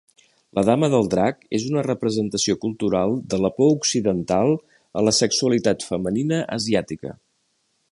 La 0.59 0.61
Dama 0.69 0.87
del 0.93 1.09
Drac 1.13 1.43
és 1.57 1.67
una 1.71 1.83
representació 1.87 2.55
cultural 2.63 3.13
de 3.35 3.41
la 3.45 3.53
por 3.59 3.71
occidental 3.75 4.57
a 5.01 5.05
la 5.09 5.15
sexualitat 5.21 5.89
femenina 5.93 6.43
asiàtica. 6.61 7.17